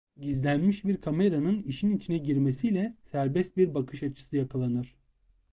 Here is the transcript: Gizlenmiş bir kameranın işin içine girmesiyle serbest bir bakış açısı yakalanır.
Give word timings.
Gizlenmiş 0.17 0.83
bir 0.85 0.97
kameranın 1.01 1.63
işin 1.63 1.97
içine 1.97 2.17
girmesiyle 2.17 2.97
serbest 3.03 3.57
bir 3.57 3.73
bakış 3.73 4.03
açısı 4.03 4.37
yakalanır. 4.37 4.95